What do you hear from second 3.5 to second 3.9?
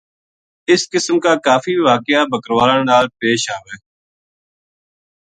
آوے